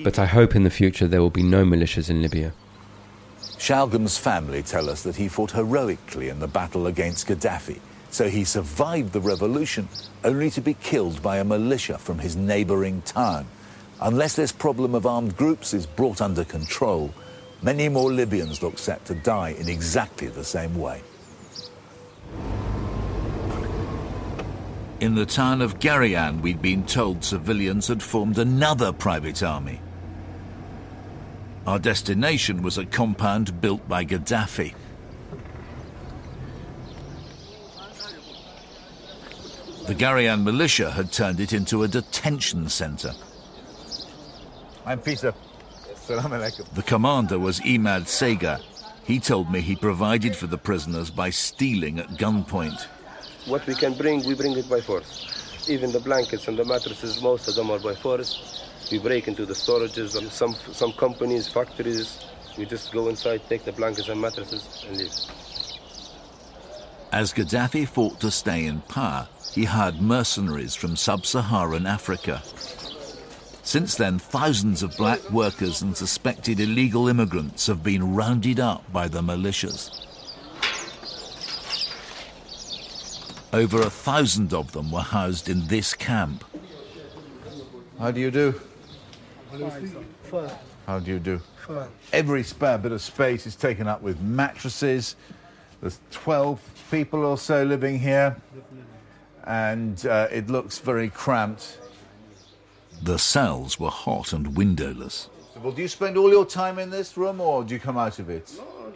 But 0.04 0.20
I 0.20 0.26
hope 0.26 0.56
in 0.56 0.64
the 0.64 0.70
future 0.70 1.08
there 1.08 1.22
will 1.22 1.30
be 1.30 1.44
no 1.44 1.64
militias 1.66 2.10
in 2.10 2.22
Libya. 2.22 2.54
Shalgam's 3.58 4.18
family 4.18 4.64
tell 4.64 4.90
us 4.90 5.04
that 5.04 5.18
he 5.18 5.28
fought 5.28 5.52
heroically 5.52 6.30
in 6.30 6.40
the 6.40 6.48
battle 6.48 6.88
against 6.88 7.28
Gaddafi, 7.28 7.80
so 8.10 8.30
he 8.30 8.44
survived 8.44 9.12
the 9.14 9.20
revolution 9.20 9.90
only 10.24 10.50
to 10.52 10.62
be 10.62 10.74
killed 10.76 11.22
by 11.22 11.38
a 11.38 11.44
militia 11.44 11.98
from 11.98 12.20
his 12.20 12.36
neighboring 12.36 13.02
town. 13.02 13.48
Unless 14.02 14.36
this 14.38 14.54
problem 14.54 14.96
of 14.96 15.06
armed 15.06 15.36
groups 15.36 15.74
is 15.74 15.86
brought 15.86 16.22
under 16.22 16.46
control, 16.46 17.14
many 17.62 17.90
more 17.90 18.12
Libyans 18.12 18.62
look 18.62 18.78
set 18.78 19.04
to 19.06 19.16
die 19.16 19.50
in 19.60 19.68
exactly 19.68 20.28
the 20.28 20.44
same 20.44 20.78
way. 20.80 21.02
In 25.02 25.16
the 25.16 25.26
town 25.26 25.62
of 25.62 25.80
Garian, 25.80 26.42
we'd 26.42 26.62
been 26.62 26.86
told 26.86 27.24
civilians 27.24 27.88
had 27.88 28.02
formed 28.02 28.38
another 28.38 28.94
private 28.94 29.44
army. 29.44 29.82
Our 31.68 31.80
destination 31.80 32.62
was 32.62 32.78
a 32.78 32.86
compound 32.86 33.60
built 33.62 33.88
by 33.88 34.06
Gaddafi. 34.06 34.74
The 39.88 39.96
Garian 39.96 40.44
militia 40.44 40.92
had 40.92 41.12
turned 41.12 41.40
it 41.40 41.52
into 41.52 41.84
a 41.84 41.88
detention 41.88 42.70
centre. 42.70 43.14
I'm 44.86 45.00
Peter. 45.00 45.34
Salam 45.96 46.32
alaikum. 46.32 46.74
The 46.74 46.84
commander 46.84 47.38
was 47.38 47.60
Imad 47.62 48.04
Sega. 48.04 48.62
He 49.04 49.20
told 49.20 49.52
me 49.52 49.62
he 49.62 49.76
provided 49.76 50.36
for 50.36 50.48
the 50.48 50.58
prisoners 50.58 51.10
by 51.10 51.30
stealing 51.30 52.00
at 52.00 52.08
gunpoint. 52.12 52.84
What 53.46 53.66
we 53.68 53.76
can 53.76 53.94
bring, 53.94 54.26
we 54.26 54.36
bring 54.36 54.58
it 54.58 54.70
by 54.70 54.82
force. 54.82 55.66
Even 55.68 55.92
the 55.92 56.00
blankets 56.00 56.48
and 56.48 56.58
the 56.58 56.66
mattresses, 56.66 57.22
most 57.22 57.48
of 57.48 57.56
them 57.56 57.70
are 57.72 57.80
by 57.80 57.94
force. 57.96 58.66
We 58.92 59.00
break 59.00 59.28
into 59.28 59.46
the 59.46 59.54
storages 59.54 60.18
and 60.18 60.32
some 60.32 60.54
some 60.54 60.94
companies, 60.94 61.48
factories. 61.48 62.26
We 62.58 62.66
just 62.66 62.92
go 62.92 63.10
inside, 63.10 63.42
take 63.48 63.66
the 63.66 63.72
blankets 63.72 64.10
and 64.10 64.20
mattresses, 64.20 64.86
and 64.88 64.98
leave. 64.98 65.14
As 67.12 67.34
Gaddafi 67.34 67.88
fought 67.88 68.20
to 68.20 68.32
stay 68.32 68.66
in 68.66 68.82
power, 68.82 69.28
he 69.54 69.66
hired 69.66 70.02
mercenaries 70.02 70.76
from 70.76 70.96
sub 70.96 71.26
Saharan 71.26 71.86
Africa. 71.88 72.42
Since 73.64 73.96
then, 73.96 74.20
thousands 74.20 74.82
of 74.84 74.98
black 74.98 75.30
workers 75.30 75.82
and 75.82 75.96
suspected 75.96 76.60
illegal 76.60 77.08
immigrants 77.08 77.68
have 77.68 77.84
been 77.84 78.16
rounded 78.16 78.60
up 78.60 78.92
by 78.92 79.08
the 79.08 79.22
militias. 79.22 80.06
Over 83.52 83.82
a 83.82 83.90
thousand 83.90 84.54
of 84.54 84.72
them 84.72 84.92
were 84.92 85.02
housed 85.02 85.50
in 85.50 85.68
this 85.68 85.94
camp. 85.94 86.44
How 87.98 88.12
do 88.12 88.20
you 88.22 88.32
do? 88.32 88.60
How 90.86 91.00
do 91.00 91.12
you 91.12 91.20
do? 91.20 91.42
Every 92.14 92.44
spare 92.44 92.78
bit 92.78 92.92
of 92.92 93.02
space 93.02 93.46
is 93.46 93.56
taken 93.56 93.88
up 93.88 94.02
with 94.02 94.22
mattresses. 94.22 95.16
There's 95.82 96.00
12 96.12 96.60
people 96.92 97.26
or 97.26 97.38
so 97.38 97.64
living 97.64 98.00
here, 98.00 98.38
and 99.46 100.06
uh, 100.06 100.28
it 100.32 100.50
looks 100.50 100.80
very 100.80 101.10
cramped. 101.10 101.80
The 103.02 103.18
cells 103.18 103.80
were 103.80 103.90
hot 103.90 104.34
and 104.34 104.56
windowless. 104.58 105.30
Well, 105.62 105.72
do 105.72 105.82
you 105.82 105.88
spend 105.88 106.18
all 106.18 106.30
your 106.30 106.46
time 106.46 106.80
in 106.80 106.90
this 106.90 107.18
room, 107.18 107.42
or 107.42 107.64
do 107.64 107.74
you 107.74 107.80
come 107.80 107.98
out 107.98 108.20
of 108.20 108.30
it? 108.30 108.52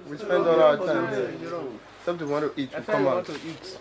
We 0.09 0.17
spend 0.17 0.45
all 0.45 0.61
our 0.61 0.77
time 0.77 1.09
here. 1.09 1.33
Something 2.05 2.27
we 2.27 2.33
want 2.33 2.55
to 2.55 2.61
eat, 2.61 2.69
we 2.77 2.83
come 2.83 3.07
out. 3.07 3.29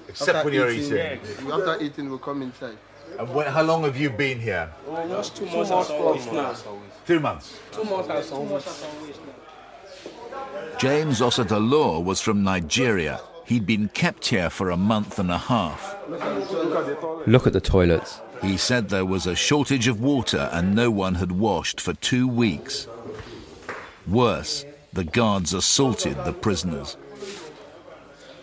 Except 0.09 0.37
After 0.37 0.45
when 0.45 0.55
you're 0.55 0.71
eating, 0.71 0.93
eating. 0.93 1.50
After 1.50 1.79
eating, 1.81 2.11
we 2.11 2.19
come 2.19 2.43
inside. 2.43 2.79
And 3.19 3.35
when, 3.35 3.47
how 3.49 3.62
long 3.62 3.83
have 3.83 3.97
you 3.97 4.11
been 4.11 4.41
here? 4.41 4.73
Almost 4.88 5.37
two 5.37 5.47
months 5.47 5.71
as 5.71 5.91
always 5.91 6.26
now. 6.26 6.55
Two 7.07 7.21
months. 7.21 7.59
Two 7.73 7.85
months 7.85 8.09
as 8.09 8.33
always. 8.33 8.64
James 10.79 11.21
Osatalo 11.21 12.02
was 12.02 12.21
from 12.21 12.43
Nigeria. 12.43 13.21
He'd 13.45 13.67
been 13.67 13.88
kept 13.88 14.29
here 14.29 14.50
for 14.50 14.71
a 14.71 14.76
month 14.76 15.19
and 15.19 15.31
a 15.31 15.38
half. 15.38 15.97
Look 16.09 17.47
at 17.47 17.52
the 17.52 17.61
toilets. 17.61 18.21
He 18.42 18.56
said 18.56 18.88
there 18.88 19.06
was 19.06 19.26
a 19.26 19.37
shortage 19.37 19.87
of 19.87 20.00
water 20.00 20.50
and 20.52 20.75
no 20.75 20.90
one 20.90 21.14
had 21.14 21.30
washed 21.32 21.80
for 21.80 21.94
two 21.94 22.26
weeks. 22.26 22.88
Worse, 24.06 24.66
the 24.92 25.04
guards 25.04 25.54
assaulted 25.54 26.16
the 26.25 26.32
prisoners. 26.32 26.96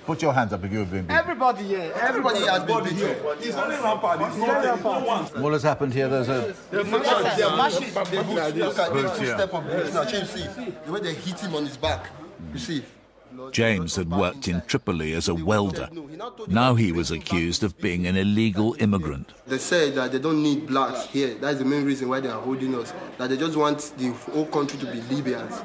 Put 0.05 0.21
your 0.21 0.33
hands 0.33 0.53
up 0.53 0.63
if 0.63 0.71
you've 0.71 0.89
been 0.89 1.01
beaten. 1.01 1.19
Everybody 1.19 1.63
here, 1.65 1.93
everybody 1.95 2.39
has 2.39 2.63
been 2.63 2.83
beaten. 2.83 3.15
It's 3.41 3.55
only 3.57 3.75
rampart. 3.75 4.21
It's 4.21 4.37
not 4.37 4.63
rampart. 4.63 5.37
What 5.37 5.53
has 5.53 5.63
happened 5.63 5.93
here? 5.93 6.07
There's 6.07 6.29
a 6.29 6.55
They're 6.71 6.83
mashing 6.85 7.93
the 7.93 8.23
boots. 8.25 8.55
Look 8.55 8.79
at 8.79 8.93
Boots, 8.93 9.19
the 9.19 9.25
yeah. 9.25 9.35
step 9.35 9.53
of 9.53 9.65
boots 9.65 9.93
now. 9.93 10.05
Change, 10.05 10.27
see. 10.29 10.47
The 10.85 10.91
way 10.91 11.01
they 11.01 11.13
hit 11.13 11.39
him 11.41 11.53
on 11.55 11.65
his 11.65 11.77
back. 11.77 12.09
You 12.53 12.59
see. 12.59 12.83
James 13.51 13.95
had 13.95 14.09
worked 14.11 14.47
in 14.47 14.61
Tripoli 14.67 15.13
as 15.13 15.27
a 15.27 15.35
welder. 15.35 15.89
Now 16.47 16.75
he 16.75 16.91
was 16.91 17.11
accused 17.11 17.63
of 17.63 17.77
being 17.79 18.07
an 18.07 18.15
illegal 18.17 18.75
immigrant. 18.79 19.31
They 19.47 19.57
said 19.57 19.95
that 19.95 20.11
they 20.11 20.19
don't 20.19 20.41
need 20.41 20.67
blacks 20.67 21.05
here. 21.07 21.35
That's 21.35 21.59
the 21.59 21.65
main 21.65 21.85
reason 21.85 22.09
why 22.09 22.19
they 22.19 22.29
are 22.29 22.41
holding 22.41 22.75
us. 22.75 22.93
That 23.17 23.29
they 23.29 23.37
just 23.37 23.55
want 23.57 23.93
the 23.97 24.09
whole 24.31 24.45
country 24.45 24.79
to 24.79 24.85
be 24.85 25.01
Libyans. 25.13 25.61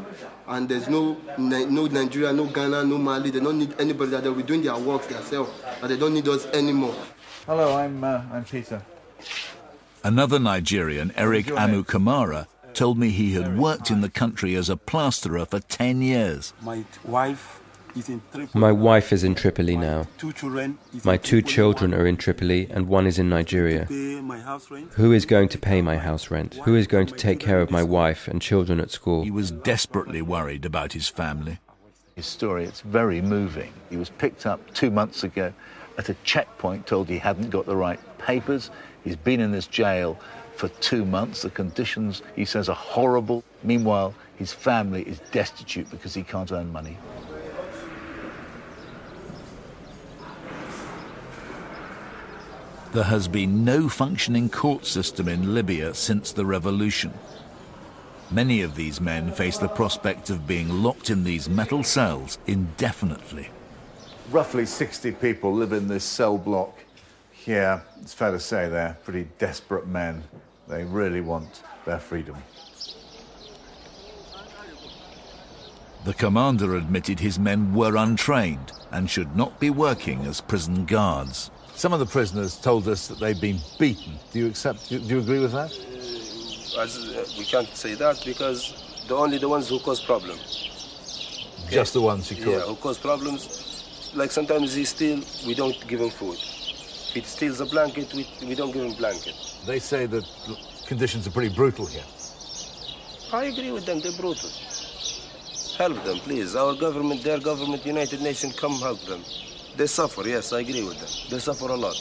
And 0.46 0.68
there's 0.68 0.88
no 0.88 1.16
no 1.38 1.86
Nigeria, 1.86 2.32
no 2.32 2.44
Ghana, 2.46 2.84
no 2.84 2.98
Mali. 2.98 3.30
They 3.30 3.40
don't 3.40 3.58
need 3.58 3.74
anybody 3.78 4.10
that 4.12 4.22
they'll 4.24 4.34
be 4.34 4.42
doing 4.42 4.62
their 4.62 4.76
work 4.76 5.06
themselves. 5.08 5.50
And 5.80 5.90
they 5.90 5.96
don't 5.96 6.14
need 6.14 6.28
us 6.28 6.46
anymore. 6.46 6.94
Hello, 7.46 7.76
I'm 7.76 8.02
uh, 8.04 8.22
I'm 8.32 8.44
Peter. 8.44 8.82
Another 10.02 10.38
Nigerian, 10.38 11.12
Eric 11.16 11.50
Amu 11.50 11.82
Kamara, 11.82 12.46
told 12.74 12.98
me 12.98 13.10
he 13.10 13.32
had 13.32 13.56
worked 13.56 13.90
in 13.90 14.00
the 14.00 14.10
country 14.10 14.54
as 14.54 14.68
a 14.68 14.76
plasterer 14.76 15.44
for 15.44 15.60
10 15.60 16.02
years. 16.02 16.52
My 16.60 16.84
wife 17.04 17.60
is 17.96 18.08
in 18.08 18.20
Tripoli. 18.32 18.60
My 18.60 18.72
wife 18.72 19.12
is 19.12 19.24
in 19.24 19.34
Tripoli 19.34 19.76
now. 19.76 20.06
Two 20.18 20.32
children. 20.32 20.78
My 21.04 21.16
two 21.16 21.40
Tripoli. 21.40 21.54
children 21.54 21.94
are 21.94 22.06
in 22.06 22.16
Tripoli 22.16 22.68
and 22.70 22.88
one 22.88 23.06
is 23.06 23.18
in 23.18 23.28
Nigeria. 23.28 23.86
Pay 23.88 24.20
my 24.20 24.40
house 24.40 24.70
rent. 24.70 24.92
Who 24.94 25.12
is 25.12 25.26
going 25.26 25.48
to 25.50 25.58
pay 25.58 25.82
my 25.82 25.96
house 25.96 26.30
rent? 26.30 26.54
Who 26.64 26.74
is 26.74 26.86
going 26.86 27.06
to 27.06 27.14
take 27.14 27.40
care 27.40 27.60
of 27.60 27.70
my 27.70 27.82
wife 27.82 28.28
and 28.28 28.42
children 28.42 28.80
at 28.80 28.90
school? 28.90 29.22
He 29.22 29.30
was 29.30 29.50
desperately 29.50 30.22
worried 30.22 30.64
about 30.64 30.92
his 30.92 31.08
family. 31.08 31.58
His 32.16 32.26
story, 32.26 32.64
it's 32.64 32.80
very 32.80 33.20
moving. 33.20 33.72
He 33.90 33.96
was 33.96 34.10
picked 34.10 34.46
up 34.46 34.72
two 34.72 34.90
months 34.90 35.24
ago 35.24 35.52
at 35.98 36.08
a 36.08 36.14
checkpoint, 36.24 36.86
told 36.86 37.08
he 37.08 37.18
hadn't 37.18 37.50
got 37.50 37.66
the 37.66 37.76
right 37.76 38.00
papers. 38.18 38.70
He's 39.02 39.16
been 39.16 39.40
in 39.40 39.52
this 39.52 39.66
jail 39.66 40.18
for 40.56 40.68
two 40.68 41.04
months. 41.04 41.42
The 41.42 41.50
conditions, 41.50 42.22
he 42.36 42.44
says, 42.44 42.68
are 42.68 42.74
horrible. 42.74 43.44
Meanwhile, 43.62 44.14
his 44.36 44.52
family 44.52 45.02
is 45.02 45.20
destitute 45.32 45.90
because 45.90 46.14
he 46.14 46.22
can't 46.22 46.50
earn 46.52 46.72
money. 46.72 46.98
There 52.92 53.02
has 53.02 53.26
been 53.26 53.64
no 53.64 53.88
functioning 53.88 54.48
court 54.48 54.86
system 54.86 55.26
in 55.28 55.52
Libya 55.52 55.94
since 55.94 56.30
the 56.30 56.46
revolution. 56.46 57.12
Many 58.30 58.62
of 58.62 58.76
these 58.76 59.00
men 59.00 59.32
face 59.32 59.58
the 59.58 59.68
prospect 59.68 60.30
of 60.30 60.46
being 60.46 60.82
locked 60.82 61.10
in 61.10 61.24
these 61.24 61.48
metal 61.48 61.82
cells 61.82 62.38
indefinitely. 62.46 63.50
Roughly 64.30 64.64
60 64.64 65.10
people 65.12 65.52
live 65.52 65.72
in 65.72 65.88
this 65.88 66.04
cell 66.04 66.38
block 66.38 66.83
here. 67.44 67.82
It's 68.00 68.14
fair 68.14 68.30
to 68.30 68.40
say 68.40 68.68
they're 68.68 68.96
pretty 69.04 69.28
desperate 69.38 69.86
men. 69.86 70.24
They 70.68 70.84
really 70.84 71.20
want 71.20 71.62
their 71.84 71.98
freedom. 71.98 72.36
The 76.04 76.14
commander 76.14 76.76
admitted 76.76 77.20
his 77.20 77.38
men 77.38 77.74
were 77.74 77.96
untrained 77.96 78.72
and 78.92 79.08
should 79.08 79.34
not 79.36 79.58
be 79.58 79.70
working 79.70 80.20
as 80.26 80.40
prison 80.40 80.84
guards. 80.84 81.50
Some 81.74 81.92
of 81.92 81.98
the 81.98 82.06
prisoners 82.06 82.56
told 82.56 82.86
us 82.88 83.08
that 83.08 83.18
they've 83.18 83.40
been 83.40 83.58
beaten. 83.78 84.14
Do 84.32 84.38
you 84.38 84.46
accept? 84.46 84.88
Do 84.88 84.98
you 84.98 85.18
agree 85.18 85.40
with 85.40 85.52
that? 85.52 85.72
As, 86.78 86.98
uh, 86.98 87.24
we 87.38 87.44
can't 87.44 87.68
say 87.68 87.94
that 87.94 88.22
because 88.24 89.04
the 89.08 89.16
only 89.16 89.38
the 89.38 89.48
ones 89.48 89.68
who 89.68 89.78
cause 89.80 90.00
problem. 90.00 90.38
Just 91.70 91.94
the 91.94 92.02
ones 92.02 92.28
who 92.28 92.36
cause. 92.36 92.46
Yeah, 92.46 92.60
who 92.60 92.76
cause 92.76 92.98
problems. 92.98 94.12
Like 94.14 94.30
sometimes 94.30 94.74
he 94.74 94.84
steal, 94.84 95.20
we 95.46 95.54
don't 95.54 95.76
give 95.88 96.00
him 96.00 96.10
food. 96.10 96.38
If 97.14 97.22
he 97.22 97.28
steals 97.28 97.60
a 97.60 97.66
blanket, 97.66 98.12
we, 98.12 98.26
we 98.44 98.56
don't 98.56 98.72
give 98.72 98.82
him 98.82 98.94
blanket. 98.94 99.36
They 99.66 99.78
say 99.78 100.06
that 100.06 100.24
the 100.48 100.56
conditions 100.88 101.28
are 101.28 101.30
pretty 101.30 101.54
brutal 101.54 101.86
here. 101.86 102.02
I 103.32 103.44
agree 103.44 103.70
with 103.70 103.86
them, 103.86 104.00
they're 104.00 104.10
brutal. 104.10 104.50
Help 105.78 106.02
them, 106.04 106.18
please. 106.18 106.56
Our 106.56 106.74
government, 106.74 107.22
their 107.22 107.38
government, 107.38 107.86
United 107.86 108.20
Nations, 108.20 108.58
come 108.58 108.72
help 108.80 109.00
them. 109.02 109.22
They 109.76 109.86
suffer, 109.86 110.26
yes, 110.26 110.52
I 110.52 110.60
agree 110.60 110.82
with 110.82 110.98
them. 110.98 111.30
They 111.30 111.38
suffer 111.38 111.68
a 111.68 111.76
lot. 111.76 111.94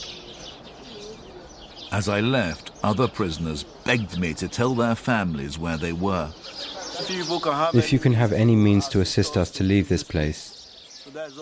As 1.92 2.08
I 2.08 2.18
left, 2.18 2.72
other 2.82 3.06
prisoners 3.06 3.62
begged 3.84 4.18
me 4.18 4.34
to 4.34 4.48
tell 4.48 4.74
their 4.74 4.96
families 4.96 5.60
where 5.60 5.76
they 5.76 5.92
were. 5.92 6.32
If 6.98 7.92
you 7.92 8.00
can 8.00 8.14
have 8.14 8.32
any 8.32 8.56
means 8.56 8.88
to 8.88 9.00
assist 9.00 9.36
us 9.36 9.48
to 9.52 9.62
leave 9.62 9.88
this 9.88 10.02
place, 10.02 10.50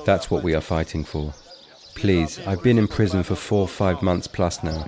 that's 0.04 0.30
what 0.30 0.42
we 0.42 0.54
are 0.54 0.60
fighting 0.60 1.04
for. 1.04 1.32
Please, 1.94 2.40
I've 2.46 2.62
been 2.62 2.78
in 2.78 2.88
prison 2.88 3.22
for 3.22 3.36
four, 3.36 3.62
or 3.62 3.68
five 3.68 4.02
months 4.02 4.26
plus 4.26 4.62
now. 4.62 4.86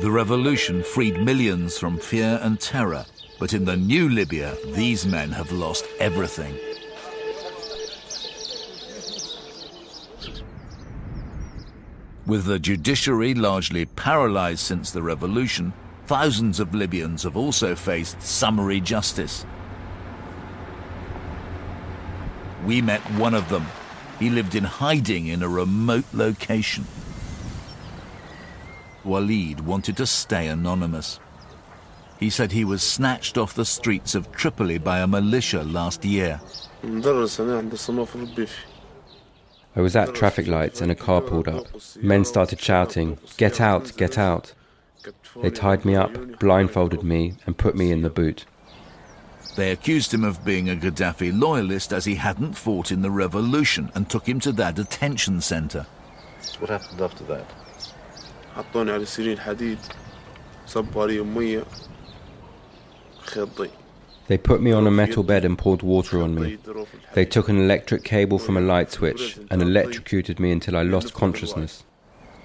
The 0.00 0.10
revolution 0.10 0.82
freed 0.82 1.20
millions 1.20 1.78
from 1.78 1.98
fear 1.98 2.38
and 2.42 2.58
terror, 2.58 3.04
but 3.38 3.52
in 3.52 3.64
the 3.64 3.76
new 3.76 4.08
Libya, 4.08 4.56
these 4.74 5.04
men 5.04 5.30
have 5.32 5.52
lost 5.52 5.84
everything. 5.98 6.58
With 12.26 12.44
the 12.44 12.58
judiciary 12.58 13.34
largely 13.34 13.86
paralyzed 13.86 14.60
since 14.60 14.90
the 14.90 15.02
revolution, 15.02 15.72
thousands 16.06 16.60
of 16.60 16.74
Libyans 16.74 17.22
have 17.22 17.36
also 17.36 17.74
faced 17.74 18.20
summary 18.22 18.80
justice. 18.80 19.46
We 22.66 22.82
met 22.82 23.00
one 23.12 23.34
of 23.34 23.48
them. 23.48 23.64
He 24.18 24.30
lived 24.30 24.54
in 24.54 24.64
hiding 24.64 25.28
in 25.28 25.42
a 25.42 25.48
remote 25.48 26.06
location. 26.12 26.86
Walid 29.04 29.60
wanted 29.60 29.96
to 29.98 30.06
stay 30.06 30.48
anonymous. 30.48 31.20
He 32.18 32.30
said 32.30 32.50
he 32.50 32.64
was 32.64 32.82
snatched 32.82 33.38
off 33.38 33.54
the 33.54 33.64
streets 33.64 34.14
of 34.16 34.32
Tripoli 34.32 34.78
by 34.78 34.98
a 34.98 35.06
militia 35.06 35.62
last 35.62 36.04
year. 36.04 36.40
I 39.76 39.80
was 39.80 39.94
at 39.94 40.14
traffic 40.14 40.48
lights 40.48 40.80
and 40.80 40.90
a 40.90 40.96
car 40.96 41.20
pulled 41.20 41.46
up. 41.46 41.66
Men 42.02 42.24
started 42.24 42.60
shouting, 42.60 43.18
Get 43.36 43.60
out, 43.60 43.96
get 43.96 44.18
out. 44.18 44.52
They 45.40 45.50
tied 45.50 45.84
me 45.84 45.94
up, 45.94 46.40
blindfolded 46.40 47.04
me, 47.04 47.34
and 47.46 47.56
put 47.56 47.76
me 47.76 47.92
in 47.92 48.02
the 48.02 48.10
boot. 48.10 48.44
They 49.57 49.71
accused 49.71 50.13
him 50.13 50.23
of 50.23 50.43
being 50.43 50.69
a 50.69 50.75
Gaddafi 50.75 51.31
loyalist 51.39 51.93
as 51.93 52.05
he 52.05 52.15
hadn't 52.15 52.53
fought 52.53 52.91
in 52.91 53.01
the 53.01 53.11
revolution 53.11 53.91
and 53.93 54.09
took 54.09 54.27
him 54.27 54.39
to 54.39 54.51
their 54.51 54.71
detention 54.71 55.41
center. 55.41 55.85
What 56.59 56.69
happened 56.69 57.01
after 57.01 57.23
that? 57.25 57.45
حطوني 58.55 58.91
على 58.91 59.05
سرير 59.05 59.39
حديد 59.39 59.77
صبوا 60.67 61.03
علي 61.03 61.21
مية 61.21 61.63
خيطي 63.25 63.69
They 64.27 64.37
put 64.37 64.61
me 64.61 64.71
on 64.71 64.87
a 64.87 64.91
metal 64.91 65.21
bed 65.21 65.43
and 65.43 65.57
poured 65.57 65.81
water 65.81 66.21
on 66.21 66.33
me. 66.33 66.57
They 67.13 67.25
took 67.25 67.49
an 67.49 67.57
electric 67.57 68.05
cable 68.05 68.39
from 68.39 68.55
a 68.55 68.61
light 68.61 68.89
switch 68.89 69.37
and 69.51 69.61
electrocuted 69.61 70.39
me 70.39 70.51
until 70.51 70.77
I 70.77 70.83
lost 70.83 71.13
consciousness. 71.13 71.83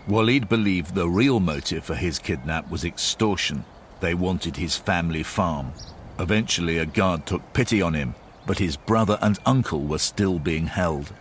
Walid 0.09 0.49
believed 0.49 0.97
the 0.97 1.09
real 1.09 1.39
motive 1.39 1.85
for 1.85 1.95
his 1.95 2.19
kidnap 2.19 2.69
was 2.69 2.85
extortion. 2.85 3.65
They 4.01 4.15
wanted 4.15 4.57
his 4.57 4.77
family 4.77 5.23
farm. 5.23 5.73
Eventually, 6.20 6.78
a 6.78 6.86
guard 6.86 7.26
took 7.26 7.54
pity 7.54 7.82
on 7.82 7.94
him, 7.94 8.14
but 8.46 8.60
his 8.60 8.78
brother 8.78 9.18
and 9.22 9.40
uncle 9.46 9.82
were 9.82 9.98
still 9.98 10.38
being 10.38 10.68
held. 10.68 11.12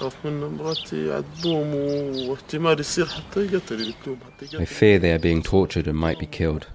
I 0.00 0.10
fear 4.64 4.98
they 4.98 5.12
are 5.12 5.18
being 5.18 5.42
tortured 5.42 5.86
and 5.86 5.98
might 5.98 6.18
be 6.18 6.26
killed. 6.26 6.66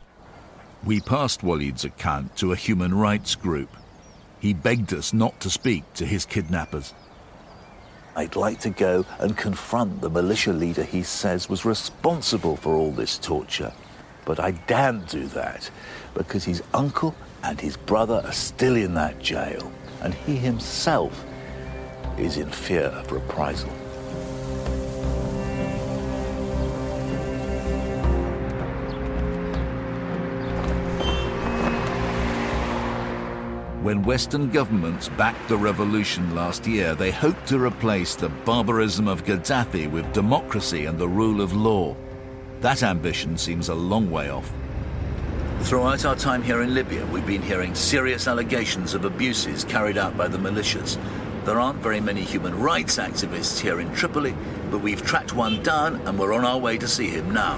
We 0.84 1.00
passed 1.02 1.44
Walid's 1.44 1.84
account 1.84 2.38
to 2.38 2.52
a 2.52 2.56
human 2.56 2.94
rights 2.94 3.34
group. 3.36 3.70
He 4.40 4.54
begged 4.54 4.94
us 4.94 5.14
not 5.14 5.40
to 5.42 5.50
speak 5.50 5.92
to 5.96 6.06
his 6.06 6.26
kidnappers. 6.26 6.94
I'd 8.16 8.36
like 8.36 8.60
to 8.62 8.70
go 8.70 9.06
and 9.20 9.36
confront 9.36 10.02
the 10.02 10.10
militia 10.10 10.54
leader 10.54 10.84
he 10.84 11.04
says 11.04 11.50
was 11.50 11.66
responsible 11.66 12.56
for 12.56 12.76
all 12.76 12.92
this 12.92 13.18
torture. 13.18 13.74
But 14.26 14.40
I 14.40 14.52
daren't 14.52 15.08
do 15.10 15.26
that 15.28 15.70
because 16.14 16.44
his 16.44 16.62
uncle 16.74 17.16
and 17.44 17.60
his 17.60 17.78
brother 17.78 18.22
are 18.26 18.34
still 18.34 18.76
in 18.76 18.94
that 18.96 19.20
jail, 19.20 19.72
and 20.02 20.14
he 20.14 20.36
himself 20.36 21.26
is 22.18 22.38
in 22.38 22.50
fear 22.50 22.86
of 22.86 23.12
reprisal. 23.12 23.70
When 33.88 34.04
Western 34.04 34.50
governments 34.50 35.08
backed 35.08 35.48
the 35.48 35.56
revolution 35.56 36.36
last 36.36 36.68
year, 36.68 36.94
they 36.94 37.10
hoped 37.10 37.48
to 37.48 37.58
replace 37.58 38.16
the 38.16 38.28
barbarism 38.28 39.08
of 39.08 39.24
Gaddafi 39.24 39.90
with 39.90 40.12
democracy 40.12 40.88
and 40.88 41.00
the 41.00 41.08
rule 41.08 41.40
of 41.40 41.56
law. 41.56 41.96
That 42.60 42.84
ambition 42.84 43.38
seems 43.38 43.70
a 43.70 43.76
long 43.76 44.12
way 44.12 44.30
off. 44.30 44.52
Throughout 45.62 46.06
our 46.06 46.16
time 46.16 46.44
here 46.44 46.62
in 46.62 46.74
Libya, 46.74 47.06
we've 47.08 47.28
been 47.28 47.42
hearing 47.42 47.76
serious 47.76 48.28
allegations 48.28 48.94
of 48.94 49.04
abuses 49.04 49.66
carried 49.66 49.98
out 49.98 50.16
by 50.16 50.28
the 50.30 50.38
militias. 50.38 50.98
There 51.44 51.60
aren't 51.60 51.80
very 51.80 52.00
many 52.00 52.22
human 52.22 52.58
rights 52.60 52.98
activists 52.98 53.60
here 53.60 53.82
in 53.82 53.94
Tripoli, 53.94 54.34
but 54.72 54.80
we've 54.80 55.06
tracked 55.06 55.34
one 55.34 55.62
down 55.64 55.96
and 56.08 56.18
we're 56.18 56.34
on 56.34 56.46
our 56.46 56.58
way 56.58 56.78
to 56.78 56.88
see 56.88 57.08
him 57.08 57.32
now. 57.32 57.58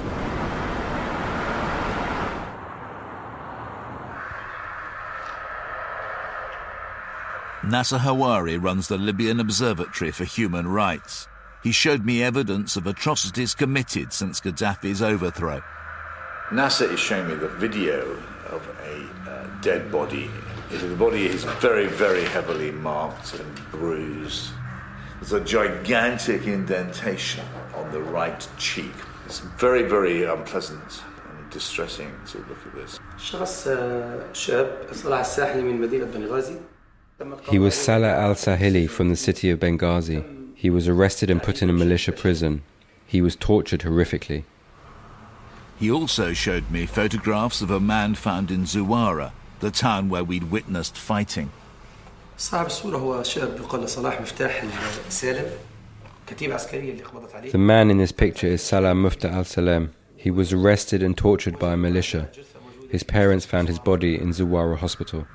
Nasser 7.63 7.99
Hawari 7.99 8.57
runs 8.59 8.87
the 8.87 8.97
Libyan 8.97 9.39
Observatory 9.39 10.09
for 10.09 10.23
Human 10.23 10.67
Rights. 10.67 11.27
He 11.61 11.71
showed 11.71 12.05
me 12.05 12.23
evidence 12.23 12.75
of 12.75 12.87
atrocities 12.87 13.53
committed 13.53 14.13
since 14.13 14.39
Gaddafi's 14.39 15.03
overthrow. 15.03 15.61
Nasser 16.51 16.91
is 16.91 16.99
showing 16.99 17.27
me 17.27 17.35
the 17.35 17.47
video 17.47 18.17
of 18.49 18.67
a 18.83 19.29
uh, 19.29 19.61
dead 19.61 19.91
body. 19.91 20.31
The 20.71 20.95
body 20.95 21.27
is 21.27 21.43
very, 21.43 21.85
very 21.85 22.23
heavily 22.23 22.71
marked 22.71 23.35
and 23.39 23.55
bruised. 23.71 24.49
There's 25.17 25.33
a 25.33 25.41
gigantic 25.41 26.47
indentation 26.47 27.45
on 27.75 27.91
the 27.91 28.01
right 28.01 28.47
cheek. 28.57 28.93
It's 29.27 29.41
very, 29.59 29.83
very 29.83 30.23
unpleasant 30.23 31.03
and 31.29 31.49
distressing 31.51 32.11
to 32.29 32.39
look 32.39 32.57
at 32.65 32.73
this. 32.73 32.99
He 37.51 37.59
was 37.59 37.75
Salah 37.75 38.07
al 38.07 38.33
Sahili 38.33 38.89
from 38.89 39.09
the 39.09 39.15
city 39.15 39.51
of 39.51 39.59
Benghazi. 39.59 40.23
He 40.55 40.71
was 40.71 40.87
arrested 40.87 41.29
and 41.29 41.43
put 41.43 41.61
in 41.61 41.69
a 41.69 41.73
militia 41.73 42.11
prison. 42.11 42.63
He 43.05 43.21
was 43.21 43.35
tortured 43.35 43.81
horrifically. 43.81 44.45
He 45.79 45.89
also 45.89 46.33
showed 46.33 46.69
me 46.69 46.85
photographs 46.85 47.61
of 47.61 47.71
a 47.71 47.79
man 47.79 48.13
found 48.13 48.51
in 48.51 48.65
Zuwara, 48.65 49.31
the 49.61 49.71
town 49.71 50.09
where 50.09 50.25
we'd 50.25 50.51
witnessed 50.51 50.97
fighting. 50.97 51.51
The 52.37 52.69
man 57.57 57.89
in 57.89 57.97
this 57.97 58.11
picture 58.11 58.47
is 58.47 58.61
Salah 58.61 58.93
Mufta 58.93 59.31
al 59.31 59.45
Salem. 59.45 59.93
He 60.17 60.29
was 60.29 60.51
arrested 60.51 61.01
and 61.01 61.17
tortured 61.17 61.57
by 61.57 61.71
a 61.73 61.77
militia. 61.77 62.29
His 62.89 63.03
parents 63.03 63.45
found 63.45 63.69
his 63.69 63.79
body 63.79 64.19
in 64.19 64.33
Zuwara 64.33 64.77
Hospital. 64.77 65.25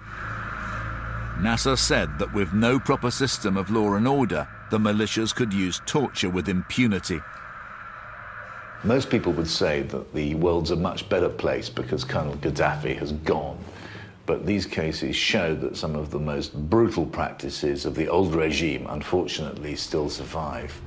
Nasser 1.41 1.77
said 1.77 2.19
that 2.19 2.35
with 2.35 2.53
no 2.53 2.79
proper 2.79 3.11
system 3.11 3.57
of 3.57 3.71
law 3.71 3.95
and 3.95 4.07
order, 4.07 4.47
the 4.71 4.79
militias 4.79 5.35
could 5.35 5.55
use 5.55 5.81
torture 5.87 6.29
with 6.29 6.51
impunity 6.51 7.23
most 8.85 9.09
people 9.09 9.33
would 9.33 9.49
say 9.49 9.81
that 9.81 10.13
the 10.13 10.35
world's 10.35 10.71
a 10.71 10.77
much 10.77 11.09
better 11.09 11.31
place 11.31 11.71
because 11.71 12.05
Colonel 12.05 12.37
Gaddafi 12.37 12.99
has 12.99 13.13
gone. 13.13 13.59
But 14.27 14.45
these 14.45 14.67
cases 14.67 15.17
show 15.17 15.55
that 15.55 15.79
some 15.79 15.97
of 15.97 16.11
the 16.11 16.19
most 16.19 16.55
brutal 16.69 17.07
practices 17.07 17.87
of 17.87 17.95
the 17.95 18.09
old 18.09 18.35
regime, 18.35 18.87
unfortunately, 18.91 19.75
still 19.77 20.11
survive. 20.11 20.79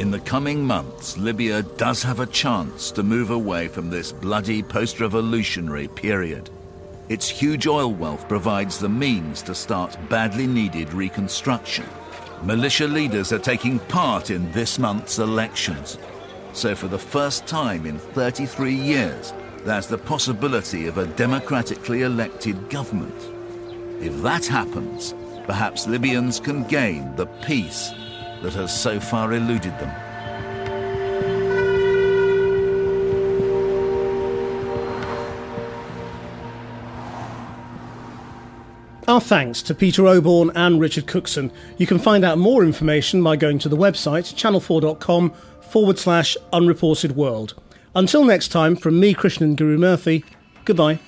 In 0.00 0.10
the 0.10 0.20
coming 0.20 0.64
months, 0.64 1.16
Libya 1.16 1.62
does 1.62 2.02
have 2.02 2.18
a 2.18 2.26
chance 2.26 2.90
to 2.90 3.04
move 3.04 3.30
away 3.30 3.68
from 3.68 3.88
this 3.88 4.10
bloody 4.10 4.64
post 4.64 4.98
revolutionary 4.98 5.86
period. 5.86 6.50
Its 7.08 7.28
huge 7.28 7.68
oil 7.68 7.92
wealth 7.92 8.28
provides 8.28 8.78
the 8.80 8.88
means 8.88 9.42
to 9.42 9.54
start 9.54 9.96
badly 10.08 10.46
needed 10.48 10.92
reconstruction. 10.92 11.86
Militia 12.46 12.86
leaders 12.86 13.32
are 13.32 13.40
taking 13.40 13.80
part 13.80 14.30
in 14.30 14.52
this 14.52 14.78
month's 14.78 15.18
elections. 15.18 15.98
So, 16.52 16.76
for 16.76 16.86
the 16.86 16.96
first 16.96 17.44
time 17.48 17.84
in 17.86 17.98
33 17.98 18.72
years, 18.72 19.34
there's 19.64 19.88
the 19.88 19.98
possibility 19.98 20.86
of 20.86 20.96
a 20.96 21.08
democratically 21.08 22.02
elected 22.02 22.70
government. 22.70 23.32
If 24.00 24.22
that 24.22 24.46
happens, 24.46 25.12
perhaps 25.48 25.88
Libyans 25.88 26.38
can 26.38 26.62
gain 26.62 27.16
the 27.16 27.26
peace 27.26 27.90
that 28.42 28.52
has 28.52 28.72
so 28.72 29.00
far 29.00 29.32
eluded 29.32 29.76
them. 29.80 30.05
Our 39.16 39.20
thanks 39.22 39.62
to 39.62 39.74
Peter 39.74 40.02
Oborne 40.02 40.52
and 40.54 40.78
Richard 40.78 41.06
Cookson. 41.06 41.50
You 41.78 41.86
can 41.86 41.98
find 41.98 42.22
out 42.22 42.36
more 42.36 42.62
information 42.62 43.22
by 43.22 43.36
going 43.36 43.58
to 43.60 43.68
the 43.70 43.76
website 43.76 44.34
channel4.com 44.34 45.32
forward 45.70 45.98
slash 45.98 46.36
unreported 46.52 47.16
world. 47.16 47.54
Until 47.94 48.26
next 48.26 48.48
time, 48.48 48.76
from 48.76 49.00
me, 49.00 49.14
Krishnan 49.14 49.56
Guru 49.56 49.78
Murthy, 49.78 50.22
goodbye. 50.66 50.98